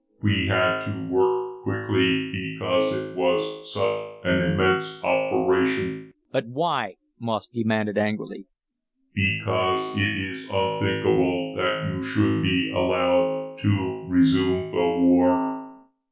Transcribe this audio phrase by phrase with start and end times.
[0.23, 7.45] We had to work quickly because it was such an immense operation." "But why?" Moss
[7.45, 8.47] demanded angrily.
[9.13, 15.77] "Because it is unthinkable that you should be allowed to resume the war.